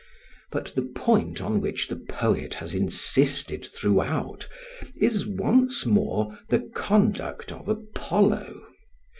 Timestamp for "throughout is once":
3.63-5.85